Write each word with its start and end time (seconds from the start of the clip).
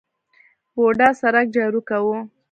بوډا 0.75 1.09
سرک 1.19 1.47
جارو 1.55 1.81
کاوه. 1.89 2.19